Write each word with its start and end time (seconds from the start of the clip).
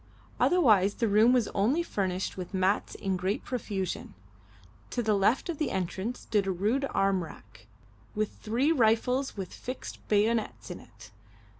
Otherwise 0.39 0.95
the 0.95 1.07
room 1.07 1.31
was 1.31 1.47
only 1.49 1.83
furnished 1.83 2.35
with 2.35 2.55
mats 2.55 2.95
in 2.95 3.15
great 3.15 3.45
profusion. 3.45 4.15
To 4.89 5.03
the 5.03 5.13
left 5.13 5.47
of 5.47 5.59
the 5.59 5.69
entrance 5.69 6.21
stood 6.21 6.47
a 6.47 6.51
rude 6.51 6.87
arm 6.91 7.23
rack, 7.23 7.67
with 8.15 8.31
three 8.37 8.71
rifles 8.71 9.37
with 9.37 9.53
fixed 9.53 9.99
bayonets 10.07 10.71
in 10.71 10.79
it. 10.79 11.11